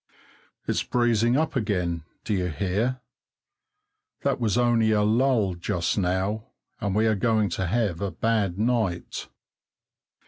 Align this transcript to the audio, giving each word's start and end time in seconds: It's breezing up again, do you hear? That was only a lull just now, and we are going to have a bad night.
It's 0.67 0.81
breezing 0.81 1.37
up 1.37 1.55
again, 1.55 2.05
do 2.23 2.33
you 2.33 2.47
hear? 2.47 3.01
That 4.21 4.39
was 4.39 4.57
only 4.57 4.89
a 4.89 5.03
lull 5.03 5.53
just 5.53 5.95
now, 5.95 6.47
and 6.79 6.95
we 6.95 7.05
are 7.05 7.13
going 7.13 7.49
to 7.49 7.67
have 7.67 8.01
a 8.01 8.09
bad 8.09 8.57
night. 8.57 9.27